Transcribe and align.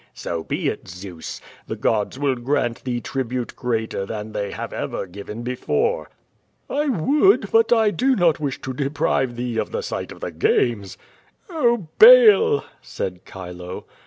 "So 0.15 0.43
be 0.43 0.67
it, 0.67 0.87
Zeus. 0.87 1.39
The 1.67 1.75
gods 1.75 2.17
will 2.17 2.33
grant 2.33 2.83
thee 2.85 2.99
tribute 3.01 3.55
greater 3.55 4.03
than 4.03 4.31
they 4.31 4.49
have 4.49 4.73
ever 4.73 5.05
given 5.05 5.43
before." 5.43 6.09
"I 6.67 6.89
would, 6.89 7.51
but 7.51 7.71
I 7.71 7.91
do 7.91 8.15
not 8.15 8.39
wish 8.39 8.59
to 8.63 8.73
deprive 8.73 9.35
thee 9.35 9.59
of 9.59 9.69
the 9.69 9.83
sight 9.83 10.11
of 10.11 10.21
the 10.21 10.31
games." 10.31 10.97
"Oh, 11.51 11.87
Baal!" 11.99 12.65
said 12.81 13.19
Chilo. 13.31 13.85